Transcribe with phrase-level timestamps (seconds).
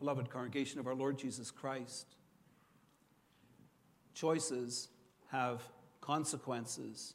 [0.00, 2.06] Beloved congregation of our Lord Jesus Christ,
[4.14, 4.88] choices
[5.28, 5.62] have
[6.00, 7.12] consequences.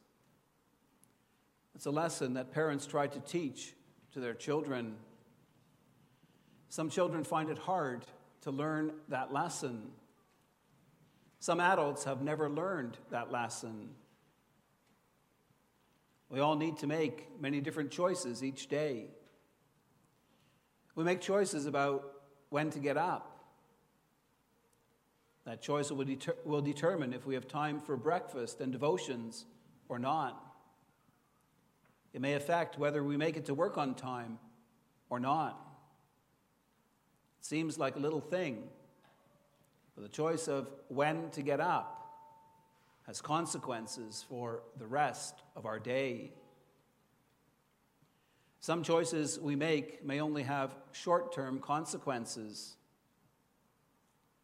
[1.73, 3.73] It's a lesson that parents try to teach
[4.13, 4.97] to their children.
[6.69, 8.05] Some children find it hard
[8.41, 9.89] to learn that lesson.
[11.39, 13.89] Some adults have never learned that lesson.
[16.29, 19.07] We all need to make many different choices each day.
[20.93, 22.14] We make choices about
[22.49, 23.31] when to get up.
[25.45, 29.45] That choice will, deter- will determine if we have time for breakfast and devotions
[29.87, 30.41] or not.
[32.13, 34.39] It may affect whether we make it to work on time
[35.09, 35.59] or not.
[37.39, 38.63] It seems like a little thing,
[39.95, 42.05] but the choice of when to get up
[43.05, 46.31] has consequences for the rest of our day.
[48.65, 52.77] Some choices we make may only have short term consequences.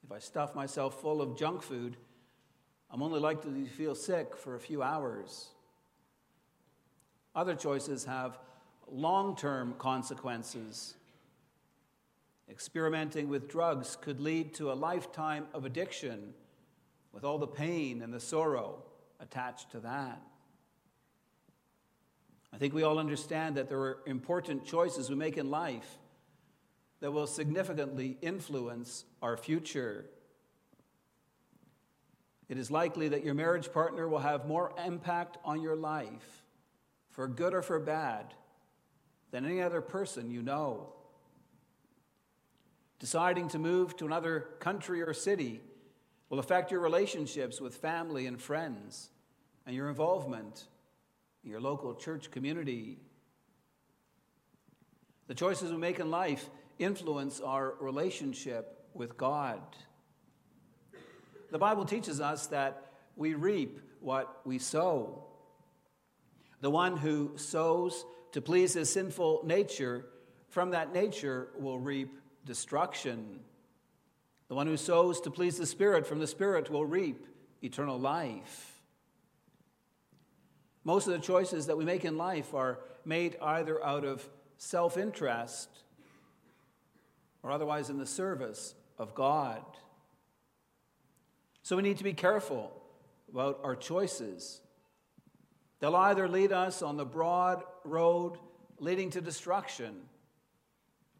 [0.04, 1.98] If I stuff myself full of junk food,
[2.92, 5.48] I'm only likely to feel sick for a few hours.
[7.34, 8.38] Other choices have
[8.88, 10.94] long term consequences.
[12.48, 16.36] Experimenting with drugs could lead to a lifetime of addiction
[17.12, 18.84] with all the pain and the sorrow
[19.20, 20.22] attached to that.
[22.54, 25.98] I think we all understand that there are important choices we make in life
[27.00, 30.06] that will significantly influence our future.
[32.50, 36.44] It is likely that your marriage partner will have more impact on your life,
[37.10, 38.34] for good or for bad,
[39.32, 40.94] than any other person you know.
[43.00, 45.62] Deciding to move to another country or city
[46.30, 49.10] will affect your relationships with family and friends
[49.66, 50.68] and your involvement
[51.44, 52.98] your local church community.
[55.28, 59.62] The choices we make in life influence our relationship with God.
[61.52, 65.26] The Bible teaches us that we reap what we sow.
[66.62, 70.06] The one who sows to please his sinful nature,
[70.50, 73.40] from that nature will reap destruction.
[74.48, 77.26] The one who sows to please the Spirit, from the Spirit will reap
[77.62, 78.71] eternal life.
[80.84, 84.28] Most of the choices that we make in life are made either out of
[84.58, 85.70] self interest
[87.44, 89.64] or otherwise in the service of God.
[91.64, 92.72] So we need to be careful
[93.32, 94.62] about our choices.
[95.80, 98.38] They'll either lead us on the broad road
[98.80, 99.96] leading to destruction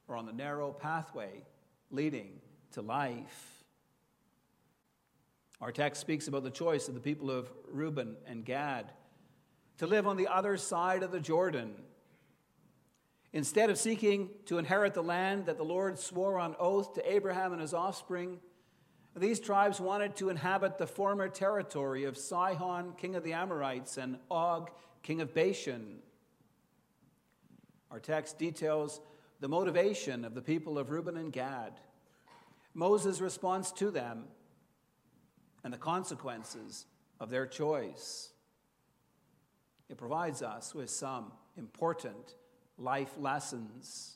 [0.08, 1.44] or on the narrow pathway
[1.90, 2.40] leading
[2.74, 3.64] to life.
[5.62, 8.92] Our text speaks about the choice of the people of Reuben and Gad
[9.82, 11.74] to live on the other side of the Jordan.
[13.34, 17.52] Instead of seeking to inherit the land that the Lord swore on oath to Abraham
[17.52, 18.38] and his offspring,
[19.16, 24.20] these tribes wanted to inhabit the former territory of Sihon, king of the Amorites, and
[24.30, 24.70] Og,
[25.02, 25.98] king of Bashan.
[27.90, 29.02] Our text details
[29.40, 31.80] the motivation of the people of Reuben and Gad,
[32.76, 34.26] Moses' response to them,
[35.64, 36.86] and the consequences
[37.20, 38.31] of their choice.
[39.92, 42.36] It provides us with some important
[42.78, 44.16] life lessons.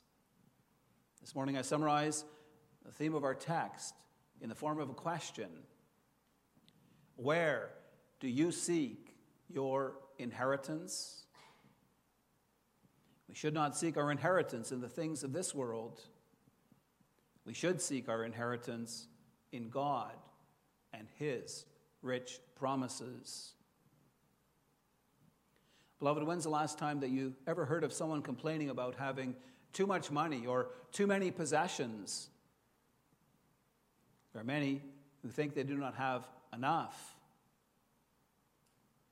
[1.19, 2.23] This morning I summarize
[2.85, 3.93] the theme of our text
[4.39, 5.49] in the form of a question
[7.17, 7.71] Where
[8.21, 9.17] do you seek
[9.49, 11.25] your inheritance?
[13.27, 15.99] We should not seek our inheritance in the things of this world.
[17.45, 19.07] We should seek our inheritance
[19.51, 20.13] in God
[20.93, 21.65] and His
[22.01, 23.54] rich promises.
[25.99, 29.35] Beloved, when's the last time that you ever heard of someone complaining about having
[29.71, 32.29] too much money or too many possessions?
[34.33, 34.81] There are many
[35.21, 37.15] who think they do not have enough.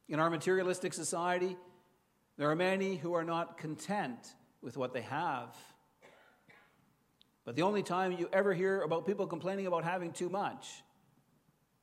[0.09, 1.55] In our materialistic society,
[2.37, 5.55] there are many who are not content with what they have.
[7.45, 10.83] But the only time you ever hear about people complaining about having too much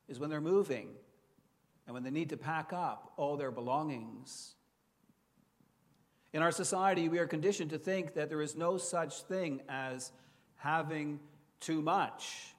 [0.09, 0.89] is when they're moving
[1.87, 4.55] and when they need to pack up all their belongings.
[6.33, 10.13] In our society, we are conditioned to think that there is no such thing as
[10.57, 11.19] having
[11.59, 12.55] too much.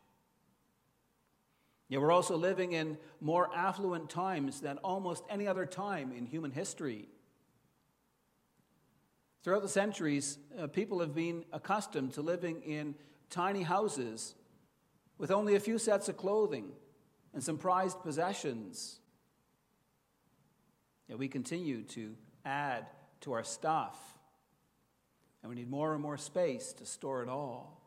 [1.87, 6.51] Yet we're also living in more affluent times than almost any other time in human
[6.51, 7.07] history.
[9.43, 12.95] Throughout the centuries, uh, people have been accustomed to living in
[13.29, 14.35] tiny houses
[15.17, 16.71] with only a few sets of clothing
[17.33, 18.99] and some prized possessions.
[21.07, 22.15] Yet we continue to
[22.45, 22.87] add
[23.21, 23.99] to our stuff.
[25.41, 27.81] And we need more and more space to store it all.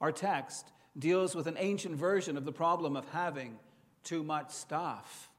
[0.00, 3.58] Our text deals with an ancient version of the problem of having
[4.04, 5.30] too much stuff.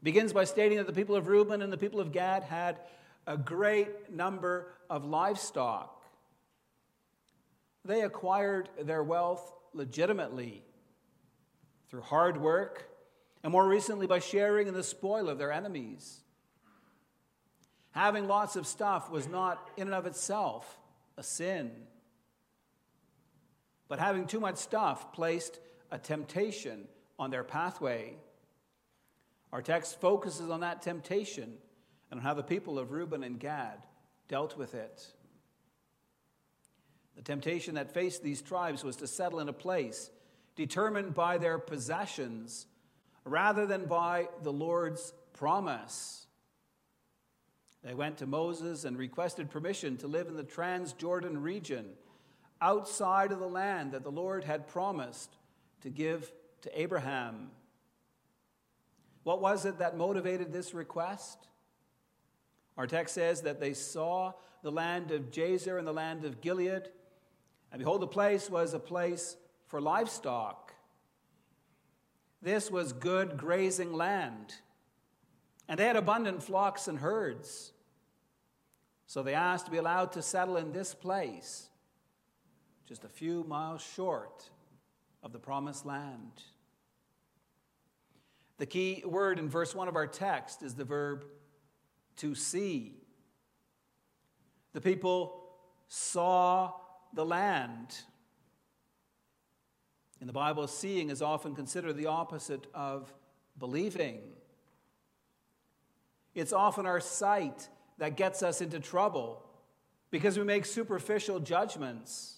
[0.00, 2.78] It begins by stating that the people of Reuben and the people of Gad had
[3.26, 6.04] a great number of livestock.
[7.84, 10.62] They acquired their wealth legitimately
[11.88, 12.89] through hard work
[13.42, 16.20] and more recently by sharing in the spoil of their enemies.
[17.92, 20.78] Having lots of stuff was not in and of itself
[21.16, 21.70] a sin.
[23.88, 25.58] But having too much stuff placed
[25.90, 26.86] a temptation
[27.18, 28.14] on their pathway.
[29.52, 31.54] Our text focuses on that temptation
[32.10, 33.84] and on how the people of Reuben and Gad
[34.28, 35.06] dealt with it.
[37.16, 40.10] The temptation that faced these tribes was to settle in a place
[40.54, 42.66] determined by their possessions
[43.24, 46.26] rather than by the Lord's promise.
[47.82, 51.86] They went to Moses and requested permission to live in the Transjordan region
[52.60, 55.34] outside of the land that the Lord had promised
[55.80, 56.30] to give
[56.62, 57.50] to Abraham.
[59.22, 61.48] What was it that motivated this request?
[62.76, 64.32] Our text says that they saw
[64.62, 66.88] the land of Jazer and the land of Gilead,
[67.72, 70.74] and behold, the place was a place for livestock.
[72.42, 74.54] This was good grazing land,
[75.68, 77.72] and they had abundant flocks and herds.
[79.06, 81.68] So they asked to be allowed to settle in this place,
[82.86, 84.48] just a few miles short
[85.22, 86.42] of the promised land.
[88.58, 91.24] The key word in verse 1 of our text is the verb
[92.16, 93.00] to see.
[94.72, 95.42] The people
[95.88, 96.74] saw
[97.14, 98.02] the land.
[100.20, 103.12] In the Bible, seeing is often considered the opposite of
[103.58, 104.20] believing.
[106.34, 107.68] It's often our sight
[107.98, 109.42] that gets us into trouble
[110.10, 112.36] because we make superficial judgments.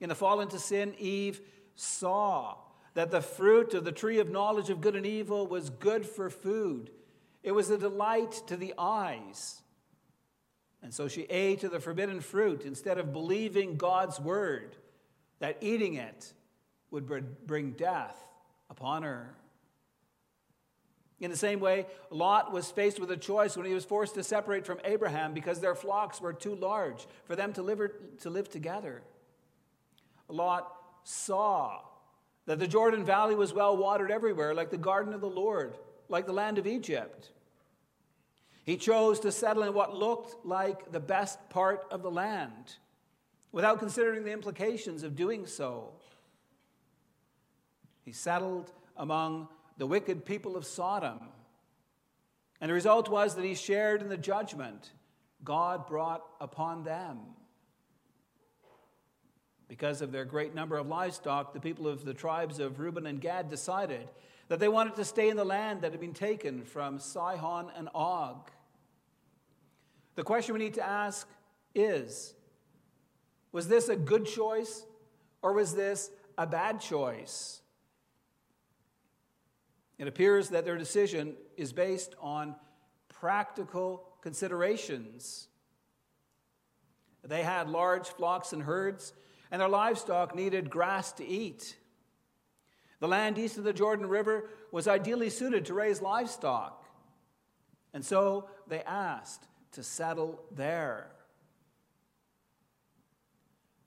[0.00, 1.40] In the fall into sin, Eve
[1.76, 2.56] saw
[2.92, 6.28] that the fruit of the tree of knowledge of good and evil was good for
[6.30, 6.90] food.
[7.42, 9.62] It was a delight to the eyes.
[10.82, 14.76] And so she ate of the forbidden fruit instead of believing God's word
[15.44, 16.32] that eating it
[16.90, 17.06] would
[17.46, 18.16] bring death
[18.70, 19.36] upon her.
[21.20, 24.24] In the same way, Lot was faced with a choice when he was forced to
[24.24, 27.78] separate from Abraham because their flocks were too large for them to live,
[28.20, 29.02] to live together.
[30.28, 30.66] Lot
[31.02, 31.82] saw
[32.46, 35.76] that the Jordan Valley was well watered everywhere, like the garden of the Lord,
[36.08, 37.32] like the land of Egypt.
[38.64, 42.76] He chose to settle in what looked like the best part of the land
[43.54, 45.92] without considering the implications of doing so.
[48.04, 49.46] He settled among
[49.78, 51.20] the wicked people of Sodom.
[52.60, 54.90] And the result was that he shared in the judgment
[55.44, 57.18] God brought upon them.
[59.68, 63.20] Because of their great number of livestock, the people of the tribes of Reuben and
[63.20, 64.08] Gad decided
[64.48, 67.88] that they wanted to stay in the land that had been taken from Sihon and
[67.94, 68.50] Og.
[70.16, 71.28] The question we need to ask
[71.72, 72.34] is
[73.54, 74.84] Was this a good choice
[75.40, 77.60] or was this a bad choice?
[79.96, 82.56] It appears that their decision is based on
[83.08, 85.46] practical considerations.
[87.22, 89.12] They had large flocks and herds,
[89.52, 91.76] and their livestock needed grass to eat.
[92.98, 96.84] The land east of the Jordan River was ideally suited to raise livestock,
[97.92, 101.13] and so they asked to settle there.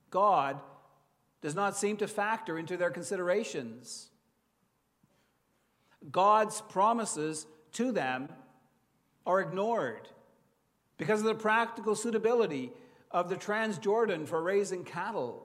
[0.09, 0.59] God
[1.41, 4.09] does not seem to factor into their considerations.
[6.11, 8.29] God's promises to them
[9.25, 10.07] are ignored
[10.97, 12.71] because of the practical suitability
[13.11, 15.43] of the Transjordan for raising cattle.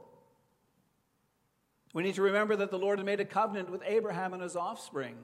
[1.92, 4.56] We need to remember that the Lord had made a covenant with Abraham and his
[4.56, 5.16] offspring.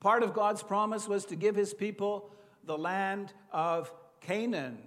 [0.00, 2.30] Part of God's promise was to give his people
[2.64, 4.78] the land of Canaan.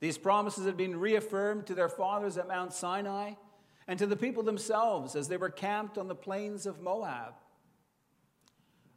[0.00, 3.32] These promises had been reaffirmed to their fathers at Mount Sinai
[3.86, 7.34] and to the people themselves as they were camped on the plains of Moab.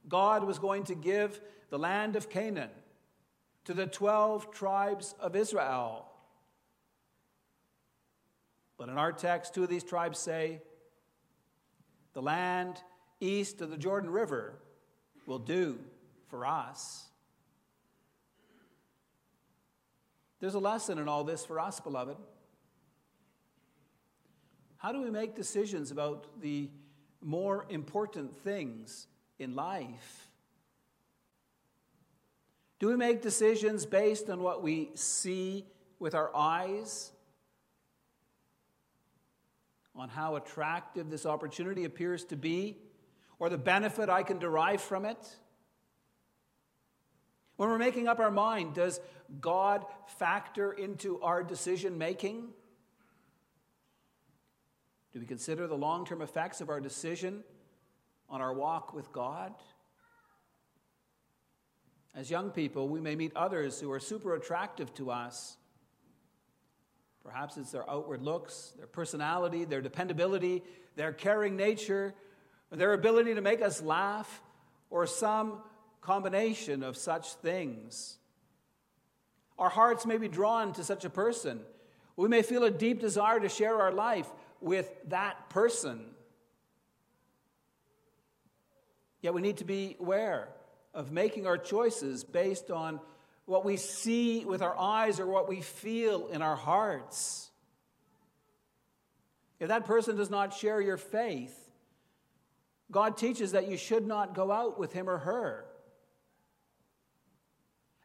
[0.08, 2.70] God was going to give the land of Canaan
[3.66, 6.06] to the 12 tribes of Israel.
[8.78, 10.62] But in our text, two of these tribes say,
[12.14, 12.82] The land
[13.20, 14.56] east of the Jordan River
[15.26, 15.80] will do
[16.28, 17.08] for us.
[20.44, 22.18] There's a lesson in all this for us, beloved.
[24.76, 26.70] How do we make decisions about the
[27.22, 29.08] more important things
[29.40, 30.28] in life?
[32.80, 35.64] Do we make decisions based on what we see
[35.98, 37.14] with our eyes
[39.96, 42.80] on how attractive this opportunity appears to be
[43.40, 45.38] or the benefit I can derive from it?
[47.56, 49.00] When we're making up our mind, does
[49.40, 49.86] God
[50.18, 52.50] factor into our decision making?
[55.12, 57.44] Do we consider the long term effects of our decision
[58.30, 59.54] on our walk with God?
[62.16, 65.58] As young people, we may meet others who are super attractive to us.
[67.24, 70.64] Perhaps it's their outward looks, their personality, their dependability,
[70.96, 72.14] their caring nature,
[72.72, 74.42] their ability to make us laugh,
[74.90, 75.60] or some
[76.04, 78.18] combination of such things.
[79.58, 81.62] Our hearts may be drawn to such a person.
[82.16, 84.28] We may feel a deep desire to share our life
[84.60, 86.02] with that person.
[89.22, 90.50] Yet we need to be aware
[90.94, 93.00] of making our choices based on
[93.46, 97.50] what we see with our eyes or what we feel in our hearts.
[99.60, 101.58] If that person does not share your faith,
[102.92, 105.66] God teaches that you should not go out with him or her.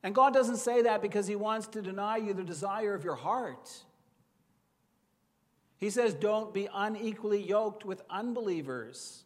[0.08, 3.14] And God doesn't say that because He wants to deny you the desire of your
[3.14, 3.70] heart.
[5.76, 9.24] He says, don't be unequally yoked with unbelievers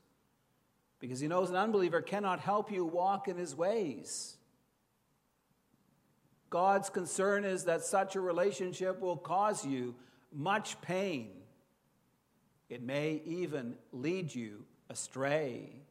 [0.99, 4.37] because He knows an unbeliever cannot help you walk in His ways.
[6.51, 9.95] God's concern is that such a relationship will cause you
[10.33, 11.29] much pain.
[12.69, 15.82] It may even lead you astray.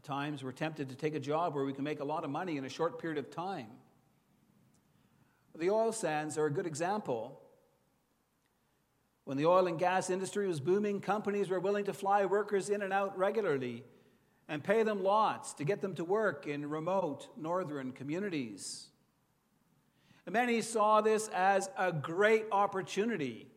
[0.00, 2.30] At times, we're tempted to take a job where we can make a lot of
[2.30, 3.66] money in a short period of time.
[5.54, 7.38] The oil sands are a good example.
[9.24, 12.80] When the oil and gas industry was booming, companies were willing to fly workers in
[12.80, 13.84] and out regularly
[14.48, 18.86] and pay them lots to get them to work in remote northern communities.
[20.26, 23.49] Many saw this as a great opportunity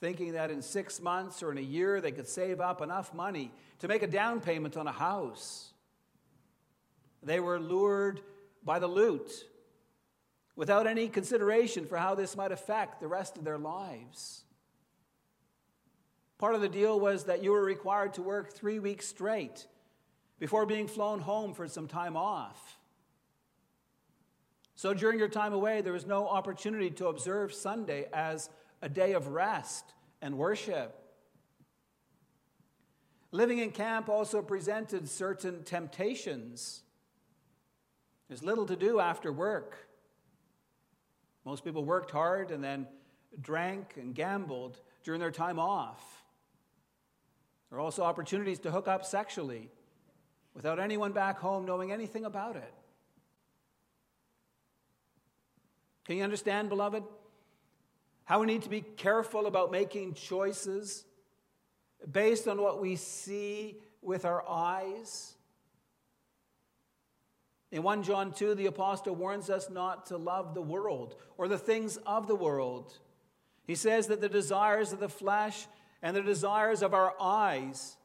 [0.00, 3.52] thinking that in six months or in a year they could save up enough money
[3.80, 5.70] to make a down payment on a house.
[7.22, 8.20] They were lured
[8.64, 9.30] by the loot
[10.56, 14.44] without any consideration for how this might affect the rest of their lives.
[16.38, 19.66] Part of the deal was that you were required to work three weeks straight
[20.38, 22.78] before being flown home for some time off.
[24.74, 28.48] So during your time away, there was no opportunity to observe Sunday as
[28.82, 30.96] a day of rest and worship.
[33.32, 36.82] Living in camp also presented certain temptations.
[38.28, 39.88] There's little to do after work.
[41.44, 42.86] Most people worked hard and then
[43.40, 46.24] drank and gambled during their time off.
[47.70, 49.70] There are also opportunities to hook up sexually
[50.54, 52.74] without anyone back home knowing anything about it.
[56.04, 57.04] Can you understand, beloved?
[58.30, 61.04] How we need to be careful about making choices
[62.12, 65.34] based on what we see with our eyes.
[67.72, 71.58] In 1 John 2, the apostle warns us not to love the world or the
[71.58, 72.96] things of the world.
[73.66, 75.66] He says that the desires of the flesh
[76.00, 77.96] and the desires of our eyes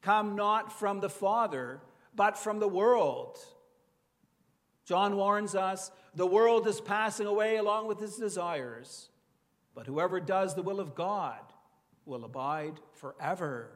[0.00, 1.82] come not from the Father,
[2.16, 3.36] but from the world.
[4.86, 9.10] John warns us the world is passing away along with its desires.
[9.74, 11.40] But whoever does the will of God
[12.04, 13.70] will abide forever.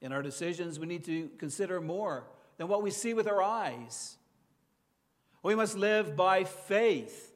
[0.00, 2.24] In our decisions, we need to consider more
[2.56, 4.16] than what we see with our eyes.
[5.42, 7.32] We must live by faith,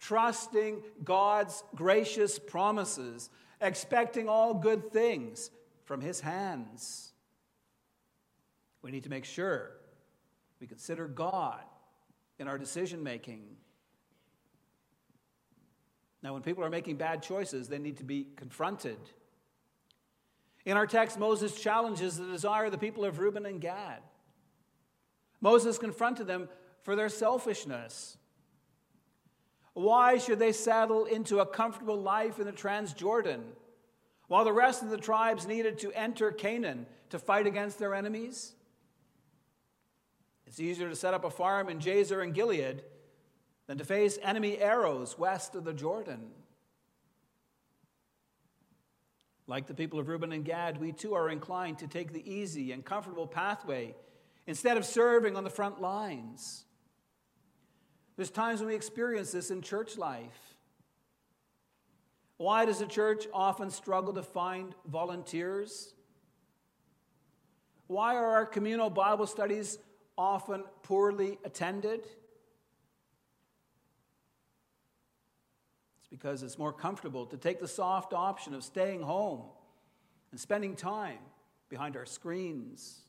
[0.00, 5.50] trusting God's gracious promises, expecting all good things
[5.84, 7.12] from His hands.
[8.82, 9.72] We need to make sure
[10.60, 11.62] we consider God
[12.38, 13.56] in our decision making.
[16.22, 18.98] Now, when people are making bad choices, they need to be confronted.
[20.64, 24.00] In our text, Moses challenges the desire of the people of Reuben and Gad.
[25.40, 26.48] Moses confronted them
[26.82, 28.16] for their selfishness.
[29.74, 33.42] Why should they settle into a comfortable life in the Transjordan
[34.26, 38.54] while the rest of the tribes needed to enter Canaan to fight against their enemies?
[40.48, 42.82] It's easier to set up a farm in Jazer and Gilead
[43.68, 46.30] than to face enemy arrows west of the Jordan.
[49.46, 52.72] Like the people of Reuben and Gad, we too are inclined to take the easy
[52.72, 53.94] and comfortable pathway
[54.46, 56.64] instead of serving on the front lines.
[58.16, 60.56] There's times when we experience this in church life.
[62.38, 65.92] Why does the church often struggle to find volunteers?
[67.86, 69.78] Why are our communal Bible studies
[70.16, 72.06] often poorly attended?
[76.10, 79.42] Because it's more comfortable to take the soft option of staying home
[80.30, 81.18] and spending time
[81.68, 83.00] behind our screens.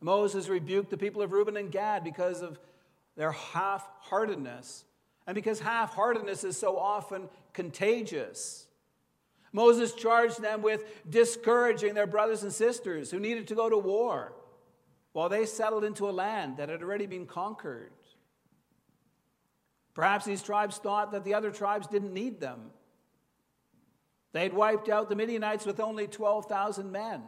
[0.00, 2.58] Moses rebuked the people of Reuben and Gad because of
[3.16, 4.84] their half heartedness,
[5.26, 8.66] and because half heartedness is so often contagious.
[9.52, 14.34] Moses charged them with discouraging their brothers and sisters who needed to go to war
[15.12, 17.90] while they settled into a land that had already been conquered.
[19.96, 22.70] Perhaps these tribes thought that the other tribes didn't need them.
[24.32, 27.22] They had wiped out the Midianites with only 12,000 men.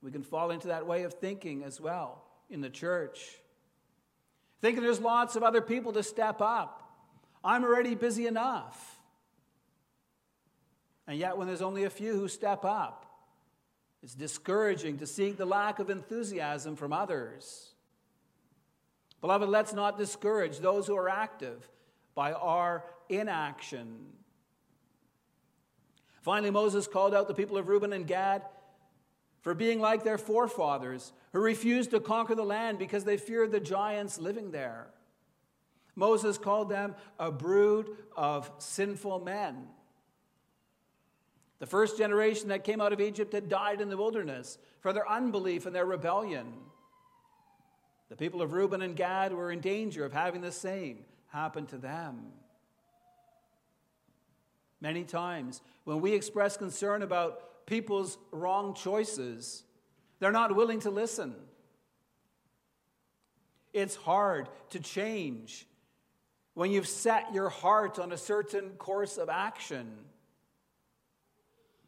[0.00, 3.40] We can fall into that way of thinking as well in the church.
[4.60, 6.88] Thinking there's lots of other people to step up.
[7.42, 9.00] I'm already busy enough.
[11.08, 13.04] And yet, when there's only a few who step up,
[14.00, 17.71] it's discouraging to see the lack of enthusiasm from others.
[19.22, 21.66] Beloved, let's not discourage those who are active
[22.14, 24.08] by our inaction.
[26.20, 28.42] Finally, Moses called out the people of Reuben and Gad
[29.40, 33.60] for being like their forefathers, who refused to conquer the land because they feared the
[33.60, 34.88] giants living there.
[35.96, 39.66] Moses called them a brood of sinful men.
[41.58, 45.08] The first generation that came out of Egypt had died in the wilderness for their
[45.08, 46.52] unbelief and their rebellion.
[48.12, 51.78] The people of Reuben and Gad were in danger of having the same happen to
[51.78, 52.26] them.
[54.82, 59.64] Many times, when we express concern about people's wrong choices,
[60.18, 61.34] they're not willing to listen.
[63.72, 65.66] It's hard to change
[66.52, 69.90] when you've set your heart on a certain course of action.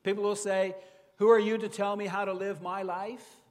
[0.02, 0.74] People will say,
[1.18, 3.43] Who are you to tell me how to live my life?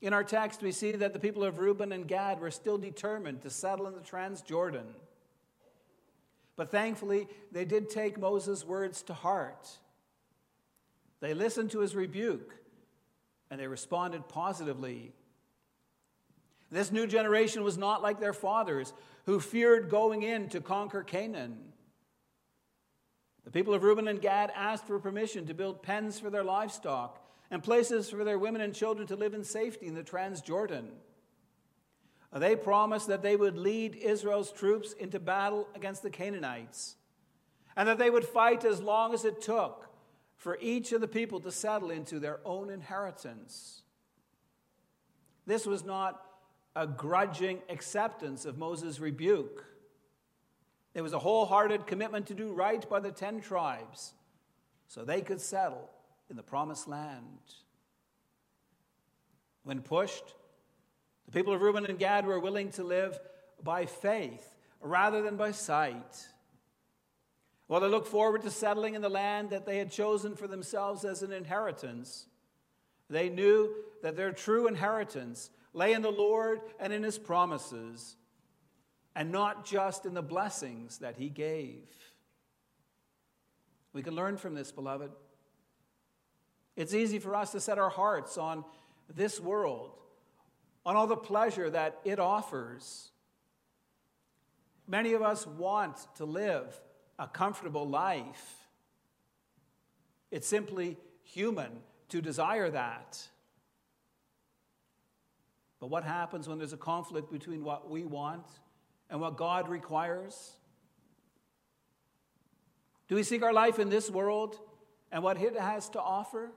[0.00, 3.42] In our text, we see that the people of Reuben and Gad were still determined
[3.42, 4.86] to settle in the Transjordan.
[6.56, 9.68] But thankfully, they did take Moses' words to heart.
[11.20, 12.54] They listened to his rebuke
[13.50, 15.12] and they responded positively.
[16.70, 18.92] This new generation was not like their fathers,
[19.24, 21.56] who feared going in to conquer Canaan.
[23.44, 27.27] The people of Reuben and Gad asked for permission to build pens for their livestock
[27.50, 30.88] and places for their women and children to live in safety in the Transjordan.
[32.32, 36.96] They promised that they would lead Israel's troops into battle against the Canaanites
[37.74, 39.88] and that they would fight as long as it took
[40.36, 43.82] for each of the people to settle into their own inheritance.
[45.46, 46.22] This was not
[46.76, 49.64] a grudging acceptance of Moses' rebuke.
[50.94, 54.12] It was a wholehearted commitment to do right by the ten tribes
[54.86, 55.88] so they could settle
[56.30, 57.40] in the promised land.
[59.64, 60.34] When pushed,
[61.26, 63.18] the people of Reuben and Gad were willing to live
[63.62, 66.26] by faith rather than by sight.
[67.66, 71.04] While they looked forward to settling in the land that they had chosen for themselves
[71.04, 72.26] as an inheritance,
[73.10, 78.16] they knew that their true inheritance lay in the Lord and in his promises,
[79.14, 81.84] and not just in the blessings that he gave.
[83.92, 85.10] We can learn from this, beloved.
[86.78, 88.64] It's easy for us to set our hearts on
[89.12, 89.90] this world,
[90.86, 93.10] on all the pleasure that it offers.
[94.86, 96.80] Many of us want to live
[97.18, 98.68] a comfortable life.
[100.30, 103.26] It's simply human to desire that.
[105.80, 108.46] But what happens when there's a conflict between what we want
[109.10, 110.52] and what God requires?
[113.08, 114.60] Do we seek our life in this world
[115.10, 116.52] and what it has to offer?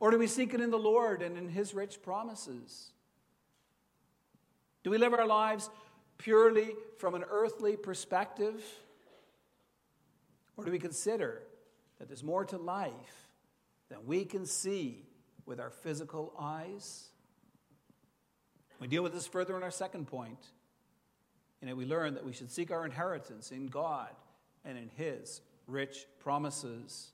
[0.00, 2.90] Or do we seek it in the Lord and in His rich promises?
[4.82, 5.68] Do we live our lives
[6.16, 8.64] purely from an earthly perspective?
[10.56, 11.42] Or do we consider
[11.98, 13.28] that there's more to life
[13.90, 15.04] than we can see
[15.44, 17.08] with our physical eyes?
[18.80, 20.46] We deal with this further in our second point.
[21.60, 24.08] And we learn that we should seek our inheritance in God
[24.64, 27.12] and in His rich promises.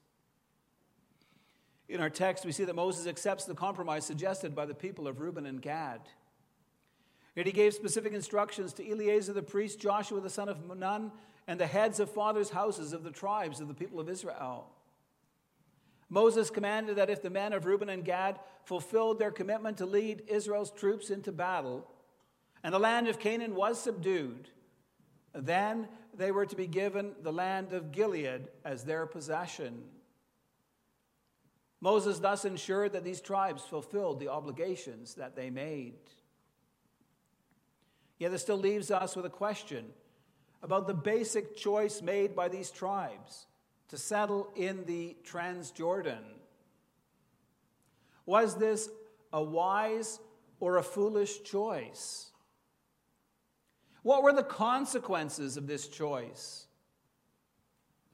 [1.89, 5.21] In our text, we see that Moses accepts the compromise suggested by the people of
[5.21, 6.01] Reuben and Gad.
[7.35, 11.11] Yet he gave specific instructions to Eleazar the priest, Joshua the son of Nun,
[11.47, 14.69] and the heads of fathers' houses of the tribes of the people of Israel.
[16.09, 20.23] Moses commanded that if the men of Reuben and Gad fulfilled their commitment to lead
[20.27, 21.89] Israel's troops into battle,
[22.63, 24.49] and the land of Canaan was subdued,
[25.33, 29.83] then they were to be given the land of Gilead as their possession.
[31.79, 35.93] Moses thus ensured that these tribes fulfilled the obligations that they made.
[38.17, 39.85] Yet this still leaves us with a question
[40.63, 43.45] about the basic choice made by these tribes
[43.89, 46.23] to settle in the Transjordan.
[48.25, 48.89] Was this
[49.31, 50.19] a wise
[50.59, 52.31] or a foolish choice?
[54.01, 56.65] What were the consequences of this choice?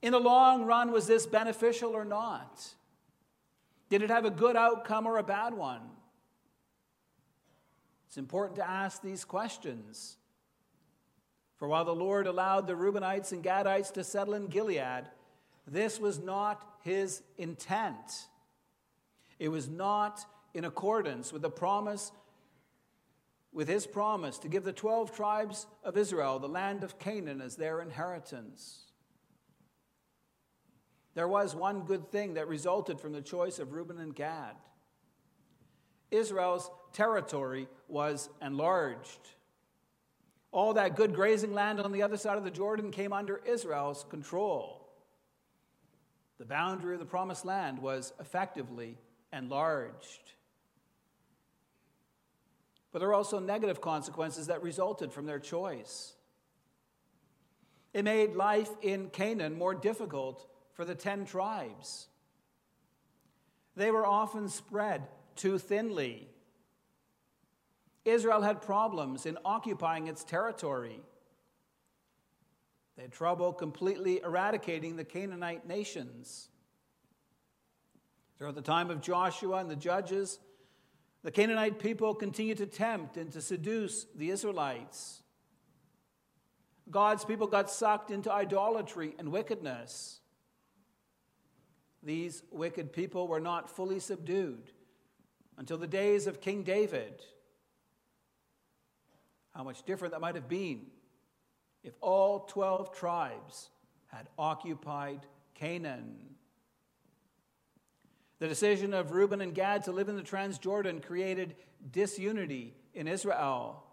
[0.01, 2.73] In the long run, was this beneficial or not?
[3.93, 5.81] Did it have a good outcome or a bad one?
[8.07, 10.17] It's important to ask these questions.
[11.57, 15.03] For while the Lord allowed the Reubenites and Gadites to settle in Gilead,
[15.67, 18.25] this was not his intent.
[19.37, 20.25] It was not
[20.55, 22.11] in accordance with the promise,
[23.51, 27.57] with his promise to give the 12 tribes of Israel the land of Canaan as
[27.57, 28.82] their inheritance.
[31.15, 34.55] There was one good thing that resulted from the choice of Reuben and Gad.
[36.09, 39.19] Israel's territory was enlarged.
[40.51, 44.05] All that good grazing land on the other side of the Jordan came under Israel's
[44.09, 44.87] control.
[46.37, 48.97] The boundary of the promised land was effectively
[49.31, 50.33] enlarged.
[52.91, 56.13] But there are also negative consequences that resulted from their choice.
[57.93, 62.07] It made life in Canaan more difficult for the ten tribes.
[63.75, 66.27] They were often spread too thinly.
[68.05, 70.99] Israel had problems in occupying its territory.
[72.95, 76.49] They had trouble completely eradicating the Canaanite nations.
[78.37, 80.39] Throughout the time of Joshua and the judges,
[81.23, 85.23] the Canaanite people continued to tempt and to seduce the Israelites.
[86.91, 90.19] God's people got sucked into idolatry and wickedness.
[92.03, 94.71] These wicked people were not fully subdued
[95.57, 97.21] until the days of King David.
[99.55, 100.87] How much different that might have been
[101.83, 103.69] if all 12 tribes
[104.07, 105.21] had occupied
[105.53, 106.35] Canaan.
[108.39, 111.55] The decision of Reuben and Gad to live in the Transjordan created
[111.91, 113.83] disunity in Israel.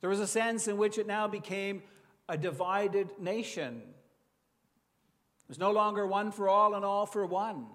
[0.00, 1.82] There was a sense in which it now became
[2.28, 3.82] a divided nation.
[5.48, 7.66] Was no longer one for all and all for one.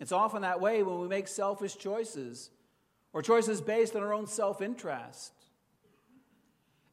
[0.00, 2.50] It's often that way when we make selfish choices
[3.12, 5.32] or choices based on our own self interest.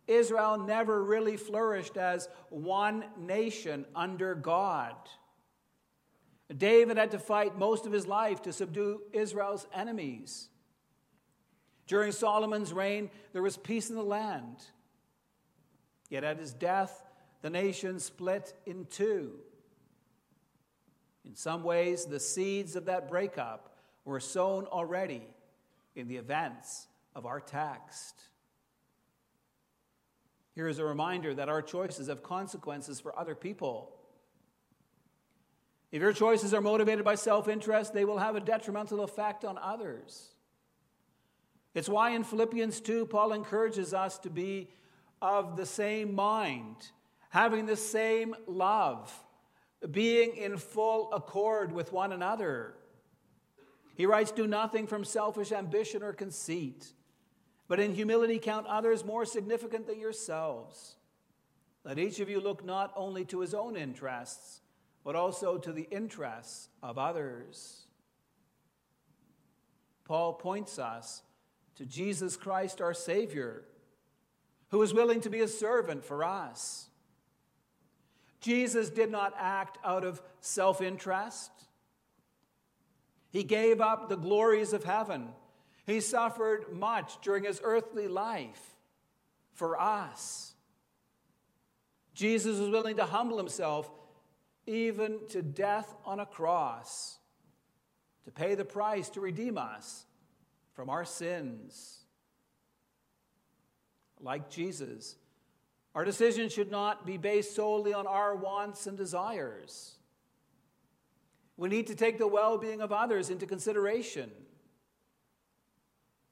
[0.07, 4.95] Israel never really flourished as one nation under God.
[6.55, 10.49] David had to fight most of his life to subdue Israel's enemies.
[11.87, 14.57] During Solomon's reign, there was peace in the land.
[16.09, 17.03] Yet at his death,
[17.45, 19.33] the nation split in two.
[21.25, 25.21] In some ways, the seeds of that breakup were sown already
[25.95, 28.19] in the events of our text.
[30.55, 33.95] Here is a reminder that our choices have consequences for other people.
[35.91, 39.59] If your choices are motivated by self interest, they will have a detrimental effect on
[39.59, 40.29] others.
[41.75, 44.71] It's why in Philippians 2, Paul encourages us to be
[45.21, 46.77] of the same mind,
[47.35, 49.13] having the same love
[49.91, 52.73] being in full accord with one another.
[53.97, 56.93] He writes, Do nothing from selfish ambition or conceit,
[57.67, 60.95] but in humility count others more significant than yourselves.
[61.83, 64.61] Let each of you look not only to his own interests,
[65.03, 67.81] but also to the interests of others.
[70.05, 71.21] Paul points us
[71.75, 73.65] to Jesus Christ, our Savior,
[74.69, 76.84] who is willing to be a servant for us.
[78.45, 81.49] Jesus did not act out of self interest.
[83.31, 85.29] He gave up the glories of heaven.
[85.87, 88.75] He suffered much during his earthly life
[89.53, 90.53] for us.
[92.13, 93.89] Jesus was willing to humble himself
[94.67, 97.17] even to death on a cross
[98.25, 100.05] to pay the price to redeem us
[100.73, 102.01] from our sins.
[104.19, 105.15] Like Jesus,
[105.95, 109.95] our decisions should not be based solely on our wants and desires.
[111.57, 114.29] We need to take the well being of others into consideration.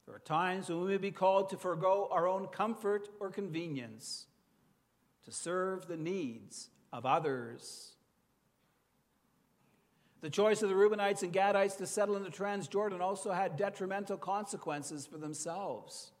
[0.04, 4.26] There are times when we may be called to forego our own comfort or convenience
[5.24, 7.92] to serve the needs of others.
[10.20, 14.18] The choice of the Reubenites and Gadites to settle in the Transjordan also had detrimental
[14.18, 16.12] consequences for themselves.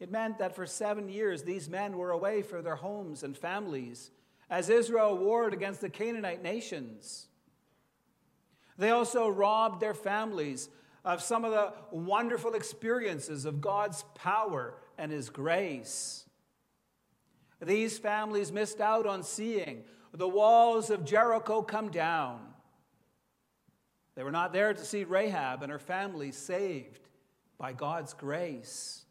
[0.00, 4.10] It meant that for seven years these men were away from their homes and families
[4.48, 7.28] as Israel warred against the Canaanite nations.
[8.78, 10.70] They also robbed their families
[11.04, 16.24] of some of the wonderful experiences of God's power and His grace.
[17.60, 22.40] These families missed out on seeing the walls of Jericho come down.
[24.14, 27.06] They were not there to see Rahab and her family saved
[27.58, 29.04] by God's grace.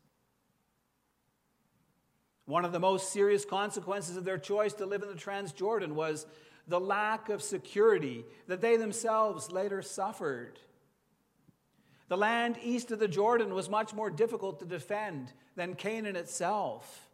[2.50, 6.26] One of the most serious consequences of their choice to live in the Transjordan was
[6.68, 10.58] the lack of security that they themselves later suffered.
[12.08, 17.12] The land east of the Jordan was much more difficult to defend than Canaan itself.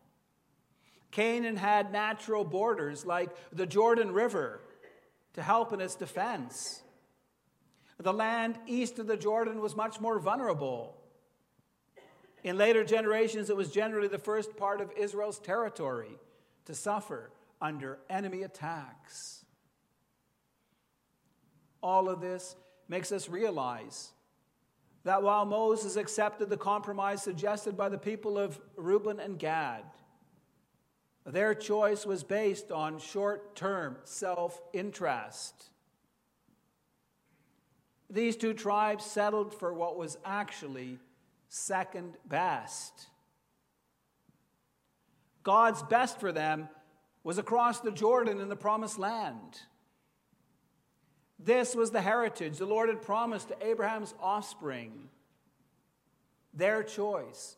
[1.12, 4.62] Canaan had natural borders like the Jordan River
[5.34, 6.82] to help in its defense.
[7.98, 10.95] The land east of the Jordan was much more vulnerable.
[12.45, 16.19] In later generations, it was generally the first part of Israel's territory
[16.65, 19.43] to suffer under enemy attacks.
[21.81, 22.55] All of this
[22.88, 24.12] makes us realize
[25.05, 29.84] that while Moses accepted the compromise suggested by the people of Reuben and Gad,
[31.25, 35.71] their choice was based on short term self interest.
[38.08, 40.99] These two tribes settled for what was actually
[41.49, 43.08] second best.
[45.43, 46.69] God's best for them
[47.23, 49.62] was across the Jordan in the promised land.
[51.39, 55.10] This was the heritage the Lord had promised to Abraham's offspring.
[56.53, 57.58] Their choice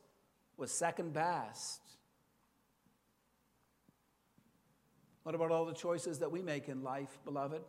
[0.57, 1.81] was second best.
[5.23, 7.61] What about all the choices that we make in life, beloved?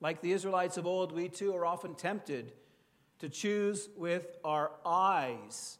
[0.00, 2.52] Like the Israelites of old, we too are often tempted
[3.22, 5.78] to choose with our eyes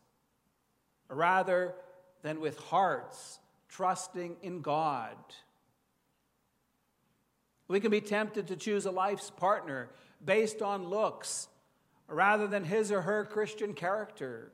[1.08, 1.74] rather
[2.22, 5.16] than with hearts, trusting in God.
[7.66, 9.90] We can be tempted to choose a life's partner
[10.24, 11.48] based on looks
[12.06, 14.52] rather than his or her Christian character.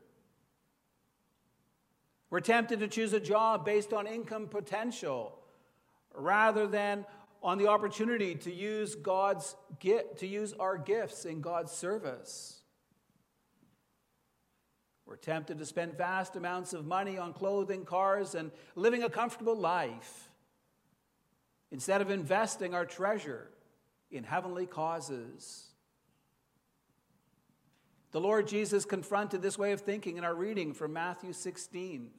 [2.31, 5.39] We're tempted to choose a job based on income potential
[6.15, 7.05] rather than
[7.43, 12.58] on the opportunity to use God's to use our gifts in God's service.
[15.09, 19.57] We're tempted to spend vast amounts of money on clothing, cars, and living a comfortable
[19.57, 20.29] life
[21.71, 23.49] instead of investing our treasure
[24.11, 25.69] in heavenly causes.
[28.11, 32.11] The Lord Jesus confronted this way of thinking in our reading from Matthew 16.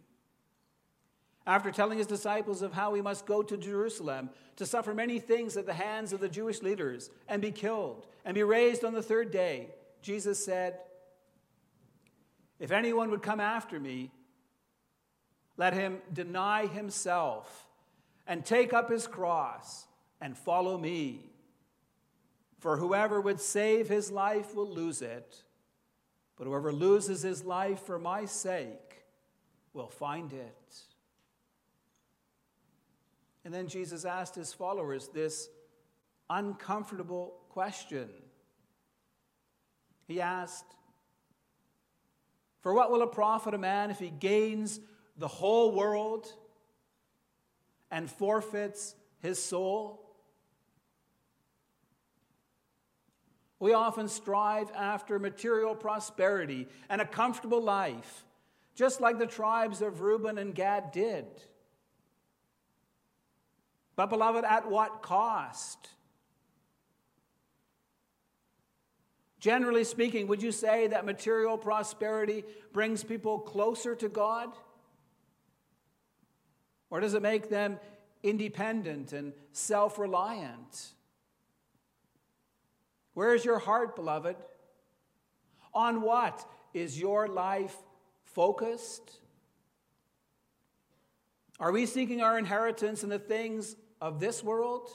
[1.46, 5.58] After telling his disciples of how he must go to Jerusalem to suffer many things
[5.58, 9.04] at the hands of the Jewish leaders and be killed and be raised on the
[9.04, 9.70] third day,
[10.02, 10.80] Jesus said,
[12.60, 14.12] if anyone would come after me,
[15.58, 17.70] let him deny himself
[18.28, 19.88] and take up his cross
[20.22, 21.26] and follow me.
[22.60, 25.44] For whoever would save his life will lose it,
[26.38, 29.06] but whoever loses his life for my sake
[29.74, 30.78] will find it.
[33.46, 35.50] And then Jesus asked his followers this
[36.30, 38.10] uncomfortable question.
[40.08, 40.76] He asked,
[42.62, 44.80] for what will it profit a man if he gains
[45.18, 46.34] the whole world
[47.92, 50.06] and forfeits his soul?
[53.60, 58.26] We often strive after material prosperity and a comfortable life,
[58.74, 61.26] just like the tribes of Reuben and Gad did.
[63.98, 65.90] But, beloved, at what cost?
[69.40, 74.50] Generally speaking, would you say that material prosperity brings people closer to God?
[76.90, 77.80] Or does it make them
[78.22, 80.94] independent and self reliant?
[83.14, 84.36] Where is your heart, beloved?
[85.74, 87.76] On what is your life
[88.24, 89.20] focused?
[91.60, 94.90] Are we seeking our inheritance in the things of this world?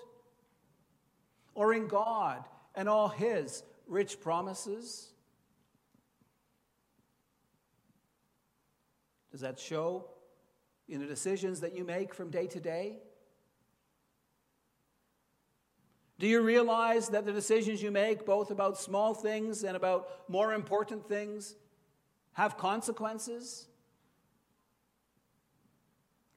[1.54, 5.10] Or in God and all His rich promises?
[9.30, 10.06] Does that show
[10.88, 12.98] in the decisions that you make from day to day?
[16.18, 20.54] Do you realize that the decisions you make, both about small things and about more
[20.54, 21.56] important things,
[22.34, 23.66] have consequences?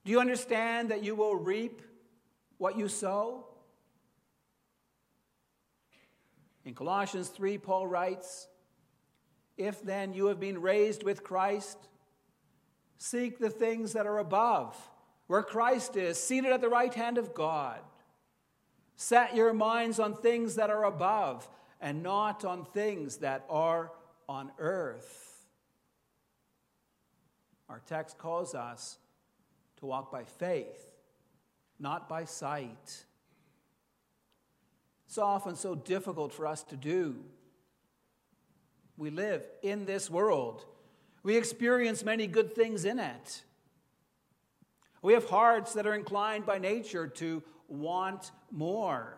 [0.03, 1.81] Do you understand that you will reap
[2.57, 3.46] what you sow?
[6.67, 8.49] In Colossians 3, Paul writes,
[9.56, 11.77] If then you have been raised with Christ,
[12.97, 14.75] seek the things that are above,
[15.27, 17.80] where Christ is, seated at the right hand of God.
[18.97, 21.49] Set your minds on things that are above
[21.80, 23.93] and not on things that are
[24.27, 25.45] on earth.
[27.69, 28.97] Our text calls us
[29.77, 30.97] to walk by faith,
[31.80, 33.06] not by sight.
[35.08, 37.15] It's often so difficult for us to do.
[38.98, 40.65] We live in this world,
[41.24, 43.43] we experience many good things in it.
[45.02, 49.17] We have hearts that are inclined by nature to want more.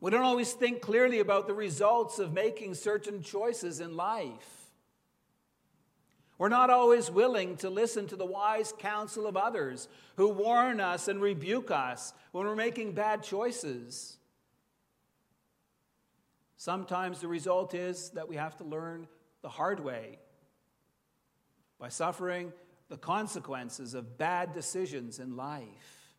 [0.00, 4.59] We don't always think clearly about the results of making certain choices in life.
[6.40, 11.06] We're not always willing to listen to the wise counsel of others who warn us
[11.06, 14.16] and rebuke us when we're making bad choices.
[16.56, 19.06] Sometimes the result is that we have to learn
[19.42, 20.18] the hard way
[21.78, 22.54] by suffering
[22.88, 26.14] the consequences of bad decisions in life.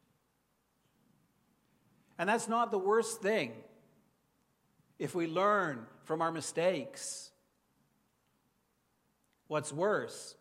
[2.19, 3.53] And that's not the worst thing
[4.99, 7.31] if we learn from our mistakes.
[9.51, 10.35] What's worse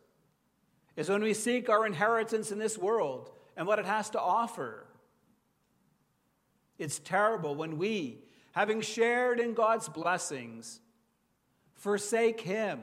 [0.95, 4.87] is when we seek our inheritance in this world and what it has to offer.
[6.79, 8.21] It's terrible when we,
[8.53, 10.79] having shared in God's blessings,
[11.75, 12.83] forsake Him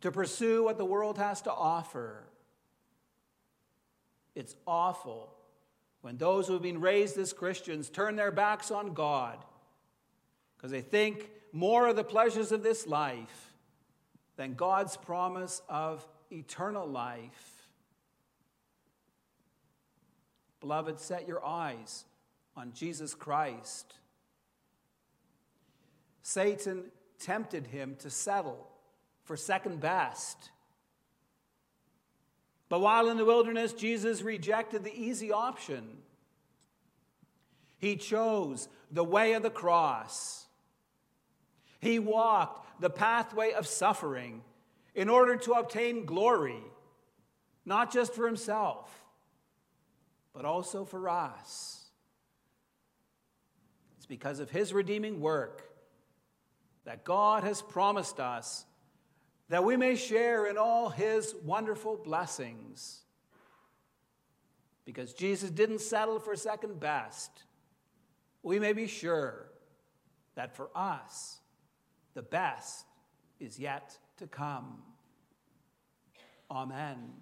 [0.00, 2.24] to pursue what the world has to offer.
[4.34, 5.32] It's awful
[6.00, 9.38] when those who have been raised as Christians turn their backs on God
[10.56, 13.49] because they think more of the pleasures of this life
[14.40, 17.68] than God's promise of eternal life.
[20.60, 22.06] Beloved, set your eyes
[22.56, 23.92] on Jesus Christ.
[26.22, 26.84] Satan
[27.18, 28.66] tempted him to settle
[29.24, 30.50] for second best.
[32.70, 35.84] But while in the wilderness, Jesus rejected the easy option.
[37.76, 40.46] He chose the way of the cross.
[41.78, 44.42] He walked the pathway of suffering
[44.94, 46.62] in order to obtain glory,
[47.64, 48.90] not just for himself,
[50.34, 51.84] but also for us.
[53.96, 55.70] It's because of his redeeming work
[56.84, 58.64] that God has promised us
[59.50, 63.00] that we may share in all his wonderful blessings.
[64.84, 67.30] Because Jesus didn't settle for second best,
[68.42, 69.50] we may be sure
[70.36, 71.39] that for us,
[72.14, 72.86] the best
[73.38, 74.82] is yet to come.
[76.50, 77.12] Amen.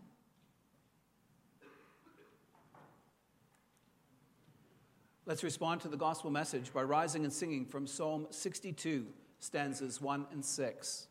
[5.26, 9.06] Let's respond to the gospel message by rising and singing from Psalm 62,
[9.40, 11.06] stanzas 1 and 6.